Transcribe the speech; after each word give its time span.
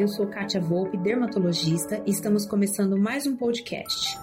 Eu 0.00 0.08
sou 0.08 0.26
Kátia 0.26 0.58
Volpe, 0.58 0.96
dermatologista, 0.96 2.02
e 2.06 2.10
estamos 2.10 2.46
começando 2.46 2.98
mais 2.98 3.26
um 3.26 3.36
podcast. 3.36 4.18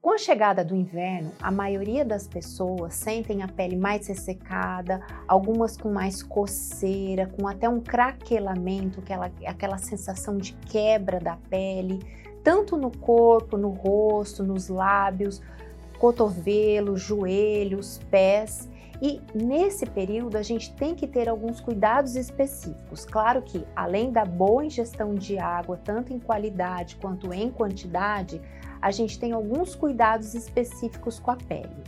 Com 0.00 0.12
a 0.12 0.16
chegada 0.16 0.64
do 0.64 0.76
inverno, 0.76 1.32
a 1.42 1.50
maioria 1.50 2.04
das 2.04 2.28
pessoas 2.28 2.94
sentem 2.94 3.42
a 3.42 3.48
pele 3.48 3.74
mais 3.74 4.06
ressecada, 4.06 5.04
algumas 5.26 5.76
com 5.76 5.90
mais 5.90 6.22
coceira, 6.22 7.26
com 7.26 7.48
até 7.48 7.68
um 7.68 7.80
craquelamento, 7.80 9.00
aquela, 9.00 9.28
aquela 9.44 9.78
sensação 9.78 10.38
de 10.38 10.52
quebra 10.52 11.18
da 11.18 11.36
pele, 11.50 11.98
tanto 12.44 12.76
no 12.76 12.96
corpo, 12.96 13.56
no 13.56 13.70
rosto, 13.70 14.44
nos 14.44 14.68
lábios, 14.68 15.42
cotovelos, 15.98 17.00
joelhos, 17.00 17.98
pés. 18.08 18.68
E 19.00 19.20
nesse 19.34 19.86
período 19.86 20.36
a 20.36 20.42
gente 20.42 20.74
tem 20.74 20.94
que 20.94 21.06
ter 21.06 21.28
alguns 21.28 21.60
cuidados 21.60 22.16
específicos. 22.16 23.04
Claro 23.04 23.42
que, 23.42 23.64
além 23.76 24.10
da 24.10 24.24
boa 24.24 24.64
ingestão 24.64 25.14
de 25.14 25.38
água, 25.38 25.78
tanto 25.82 26.12
em 26.12 26.18
qualidade 26.18 26.96
quanto 26.96 27.32
em 27.32 27.50
quantidade, 27.50 28.40
a 28.82 28.90
gente 28.90 29.18
tem 29.18 29.32
alguns 29.32 29.74
cuidados 29.74 30.34
específicos 30.34 31.18
com 31.18 31.30
a 31.30 31.36
pele. 31.36 31.84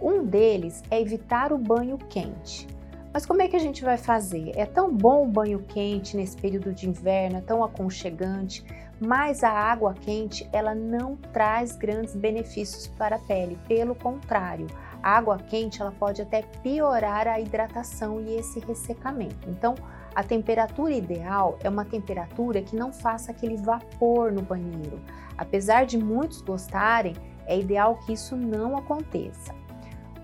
Um 0.00 0.24
deles 0.24 0.82
é 0.90 1.00
evitar 1.00 1.52
o 1.52 1.58
banho 1.58 1.98
quente. 1.98 2.66
Mas 3.12 3.24
como 3.24 3.42
é 3.42 3.48
que 3.48 3.56
a 3.56 3.60
gente 3.60 3.82
vai 3.82 3.96
fazer? 3.96 4.52
É 4.54 4.66
tão 4.66 4.94
bom 4.94 5.24
o 5.24 5.30
banho 5.30 5.60
quente 5.60 6.16
nesse 6.16 6.36
período 6.36 6.72
de 6.72 6.88
inverno, 6.88 7.38
é 7.38 7.40
tão 7.40 7.64
aconchegante, 7.64 8.64
mas 9.00 9.42
a 9.42 9.50
água 9.50 9.94
quente 9.94 10.48
ela 10.52 10.74
não 10.74 11.16
traz 11.32 11.76
grandes 11.76 12.14
benefícios 12.14 12.86
para 12.86 13.16
a 13.16 13.18
pele, 13.18 13.58
pelo 13.66 13.94
contrário, 13.94 14.66
água 15.02 15.38
quente 15.38 15.80
ela 15.80 15.92
pode 15.92 16.22
até 16.22 16.42
piorar 16.62 17.26
a 17.26 17.40
hidratação 17.40 18.20
e 18.20 18.36
esse 18.36 18.60
ressecamento. 18.60 19.48
Então, 19.48 19.74
a 20.14 20.22
temperatura 20.22 20.92
ideal 20.92 21.58
é 21.62 21.68
uma 21.68 21.84
temperatura 21.84 22.62
que 22.62 22.74
não 22.74 22.92
faça 22.92 23.30
aquele 23.30 23.56
vapor 23.56 24.32
no 24.32 24.42
banheiro. 24.42 25.00
Apesar 25.36 25.86
de 25.86 25.96
muitos 25.96 26.42
gostarem, 26.42 27.14
é 27.46 27.58
ideal 27.58 27.96
que 28.04 28.12
isso 28.12 28.36
não 28.36 28.76
aconteça. 28.76 29.54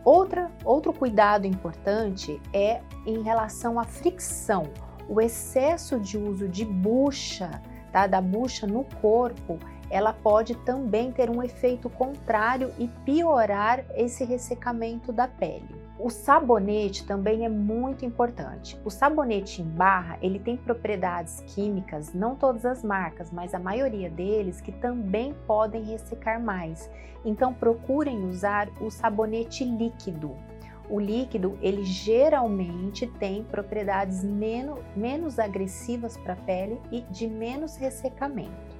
Outra, 0.05 0.51
outro 0.65 0.93
cuidado 0.93 1.47
importante 1.47 2.41
é 2.53 2.83
em 3.07 3.23
relação 3.23 3.81
à 3.81 3.85
fricção. 3.85 4.65
O 5.09 5.21
excesso 5.21 5.99
de 5.99 6.19
uso 6.19 6.47
de 6.49 6.65
bucha, 6.65 7.63
tá, 7.91 8.07
da 8.07 8.21
bucha 8.21 8.67
no 8.67 8.85
corpo, 9.01 9.59
ela 9.91 10.13
pode 10.13 10.55
também 10.57 11.13
ter 11.13 11.31
um 11.31 11.43
efeito 11.43 11.89
contrário 11.89 12.73
e 12.79 12.89
piorar 13.05 13.85
esse 13.95 14.25
ressecamento 14.25 15.13
da 15.13 15.29
pele. 15.29 15.85
O 15.99 16.11
sabonete 16.11 17.07
também 17.07 17.45
é 17.45 17.49
muito 17.49 18.05
importante. 18.05 18.79
O 18.85 18.91
sabonete 18.91 19.63
em 19.63 19.65
barra, 19.65 20.19
ele 20.21 20.41
tem 20.41 20.57
propriedades 20.57 21.41
químicas, 21.47 22.13
não 22.13 22.35
todas 22.35 22.65
as 22.67 22.83
marcas, 22.83 23.31
mas 23.31 23.55
a 23.55 23.61
maioria 23.61 24.11
deles 24.11 24.61
que 24.61 24.73
também 24.73 25.33
podem 25.47 25.85
ressecar 25.85 26.43
mais. 26.43 26.91
Então 27.25 27.55
procurem 27.55 28.25
usar 28.25 28.69
o 28.81 28.91
sabonete 28.91 29.65
líquido. 29.65 30.37
O 30.91 31.01
líquido, 31.01 31.57
ele 31.63 31.85
geralmente 31.85 33.07
tem 33.07 33.43
propriedades 33.45 34.23
menos, 34.23 34.81
menos 34.95 35.39
agressivas 35.39 36.17
para 36.17 36.35
a 36.35 36.37
pele 36.37 36.79
e 36.91 37.01
de 37.03 37.27
menos 37.27 37.77
ressecamento. 37.77 38.74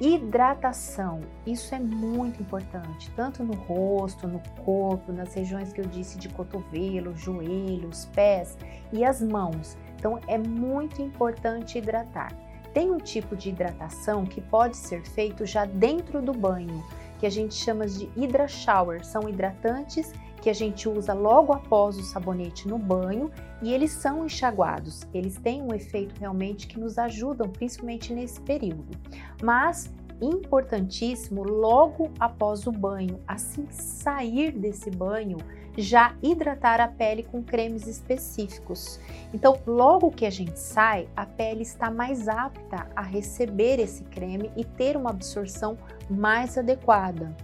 Hidratação, 0.00 1.20
isso 1.46 1.72
é 1.72 1.78
muito 1.78 2.42
importante, 2.42 3.12
tanto 3.14 3.44
no 3.44 3.54
rosto, 3.54 4.26
no 4.26 4.40
corpo, 4.64 5.12
nas 5.12 5.32
regiões 5.34 5.72
que 5.72 5.80
eu 5.80 5.84
disse 5.84 6.18
de 6.18 6.28
cotovelo, 6.28 7.16
joelhos, 7.16 8.06
pés 8.06 8.58
e 8.92 9.04
as 9.04 9.22
mãos. 9.22 9.78
Então 9.96 10.18
é 10.26 10.36
muito 10.36 11.00
importante 11.00 11.78
hidratar. 11.78 12.32
Tem 12.72 12.90
um 12.90 12.98
tipo 12.98 13.36
de 13.36 13.50
hidratação 13.50 14.24
que 14.24 14.40
pode 14.40 14.76
ser 14.76 15.06
feito 15.06 15.46
já 15.46 15.64
dentro 15.64 16.20
do 16.20 16.32
banho, 16.32 16.84
que 17.20 17.26
a 17.26 17.30
gente 17.30 17.54
chama 17.54 17.86
de 17.86 18.06
hydra 18.16 18.48
shower. 18.48 19.04
São 19.04 19.28
hidratantes 19.28 20.12
que 20.44 20.50
a 20.50 20.54
gente 20.54 20.86
usa 20.86 21.14
logo 21.14 21.54
após 21.54 21.96
o 21.96 22.02
sabonete 22.02 22.68
no 22.68 22.76
banho 22.76 23.30
e 23.62 23.72
eles 23.72 23.92
são 23.92 24.26
enxaguados. 24.26 25.00
Eles 25.14 25.38
têm 25.38 25.62
um 25.62 25.72
efeito 25.72 26.20
realmente 26.20 26.66
que 26.66 26.78
nos 26.78 26.98
ajudam, 26.98 27.48
principalmente 27.48 28.12
nesse 28.12 28.42
período. 28.42 28.94
Mas 29.42 29.90
importantíssimo 30.20 31.42
logo 31.42 32.10
após 32.20 32.66
o 32.66 32.72
banho, 32.72 33.18
assim 33.26 33.66
sair 33.70 34.52
desse 34.52 34.90
banho, 34.90 35.38
já 35.78 36.14
hidratar 36.22 36.78
a 36.78 36.88
pele 36.88 37.22
com 37.22 37.42
cremes 37.42 37.86
específicos. 37.86 39.00
Então, 39.32 39.58
logo 39.66 40.10
que 40.10 40.26
a 40.26 40.30
gente 40.30 40.58
sai, 40.58 41.08
a 41.16 41.24
pele 41.24 41.62
está 41.62 41.90
mais 41.90 42.28
apta 42.28 42.86
a 42.94 43.00
receber 43.00 43.80
esse 43.80 44.04
creme 44.04 44.50
e 44.56 44.62
ter 44.62 44.94
uma 44.94 45.08
absorção 45.08 45.78
mais 46.08 46.58
adequada. 46.58 47.34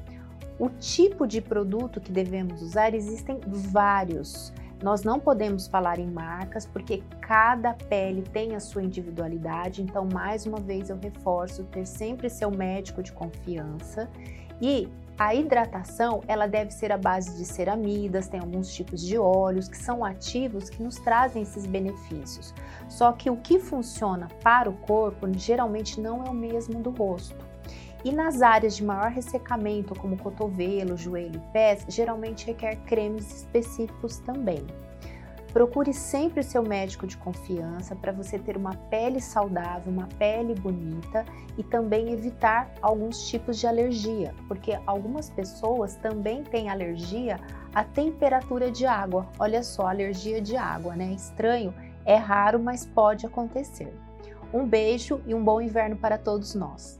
O 0.60 0.68
tipo 0.68 1.26
de 1.26 1.40
produto 1.40 2.02
que 2.02 2.12
devemos 2.12 2.60
usar 2.60 2.92
existem 2.92 3.40
vários. 3.46 4.52
Nós 4.82 5.02
não 5.02 5.18
podemos 5.18 5.66
falar 5.66 5.98
em 5.98 6.06
marcas 6.06 6.66
porque 6.66 7.02
cada 7.18 7.72
pele 7.72 8.20
tem 8.20 8.54
a 8.54 8.60
sua 8.60 8.82
individualidade, 8.82 9.80
então 9.80 10.06
mais 10.12 10.44
uma 10.44 10.60
vez 10.60 10.90
eu 10.90 10.98
reforço 10.98 11.64
ter 11.64 11.86
sempre 11.86 12.28
seu 12.28 12.50
médico 12.50 13.02
de 13.02 13.10
confiança 13.10 14.06
e 14.60 14.86
a 15.18 15.34
hidratação, 15.34 16.22
ela 16.28 16.46
deve 16.46 16.70
ser 16.72 16.92
à 16.92 16.98
base 16.98 17.38
de 17.38 17.46
ceramidas, 17.46 18.28
tem 18.28 18.40
alguns 18.40 18.70
tipos 18.70 19.00
de 19.00 19.16
óleos 19.16 19.66
que 19.66 19.78
são 19.78 20.04
ativos 20.04 20.68
que 20.68 20.82
nos 20.82 20.96
trazem 20.96 21.42
esses 21.42 21.64
benefícios. 21.64 22.54
Só 22.86 23.12
que 23.12 23.30
o 23.30 23.36
que 23.38 23.58
funciona 23.58 24.28
para 24.42 24.68
o 24.68 24.74
corpo 24.74 25.26
geralmente 25.38 25.98
não 25.98 26.22
é 26.22 26.28
o 26.28 26.34
mesmo 26.34 26.80
do 26.80 26.90
rosto. 26.90 27.49
E 28.02 28.10
nas 28.10 28.40
áreas 28.40 28.76
de 28.76 28.84
maior 28.84 29.10
ressecamento, 29.10 29.94
como 29.94 30.16
cotovelo, 30.16 30.96
joelho 30.96 31.36
e 31.36 31.52
pés, 31.52 31.84
geralmente 31.86 32.46
requer 32.46 32.76
cremes 32.86 33.30
específicos 33.42 34.18
também. 34.18 34.66
Procure 35.52 35.92
sempre 35.92 36.40
o 36.40 36.44
seu 36.44 36.62
médico 36.62 37.08
de 37.08 37.16
confiança 37.16 37.96
para 37.96 38.12
você 38.12 38.38
ter 38.38 38.56
uma 38.56 38.74
pele 38.88 39.20
saudável, 39.20 39.92
uma 39.92 40.06
pele 40.16 40.54
bonita 40.54 41.24
e 41.58 41.64
também 41.64 42.12
evitar 42.12 42.70
alguns 42.80 43.28
tipos 43.28 43.58
de 43.58 43.66
alergia, 43.66 44.32
porque 44.46 44.78
algumas 44.86 45.28
pessoas 45.28 45.96
também 45.96 46.44
têm 46.44 46.70
alergia 46.70 47.38
à 47.74 47.82
temperatura 47.82 48.70
de 48.70 48.86
água. 48.86 49.28
Olha 49.40 49.62
só, 49.64 49.88
alergia 49.88 50.40
de 50.40 50.56
água, 50.56 50.94
né? 50.94 51.12
Estranho, 51.12 51.74
é 52.06 52.14
raro, 52.14 52.60
mas 52.60 52.86
pode 52.86 53.26
acontecer. 53.26 53.92
Um 54.54 54.64
beijo 54.64 55.20
e 55.26 55.34
um 55.34 55.42
bom 55.42 55.60
inverno 55.60 55.96
para 55.96 56.16
todos 56.16 56.54
nós. 56.54 56.99